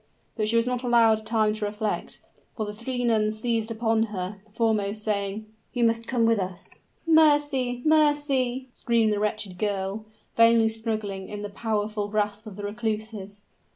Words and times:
But 0.35 0.47
she 0.49 0.55
was 0.55 0.65
not 0.65 0.81
allowed 0.81 1.27
time 1.27 1.53
to 1.53 1.65
reflect; 1.65 2.21
for 2.57 2.65
the 2.65 2.73
three 2.73 3.03
nuns 3.05 3.39
seized 3.39 3.69
upon 3.69 4.05
her, 4.09 4.41
the 4.47 4.51
foremost 4.51 5.03
saying, 5.03 5.45
"You 5.73 5.83
must 5.83 6.07
come 6.07 6.25
with 6.25 6.39
us!" 6.39 6.79
"Mercy! 7.05 7.83
mercy!" 7.85 8.67
screamed 8.73 9.13
the 9.13 9.19
wretched 9.19 9.59
girl, 9.59 10.05
vainly 10.35 10.69
struggling 10.69 11.29
in 11.29 11.43
the 11.43 11.49
powerful 11.49 12.07
grasp 12.07 12.47
of 12.47 12.55
the 12.55 12.63
recluses. 12.63 13.41